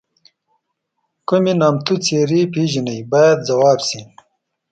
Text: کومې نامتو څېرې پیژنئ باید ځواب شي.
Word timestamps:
کومې 1.27 1.53
نامتو 1.59 1.95
څېرې 2.05 2.41
پیژنئ 2.53 2.99
باید 3.11 3.39
ځواب 3.47 3.79
شي. 3.87 4.01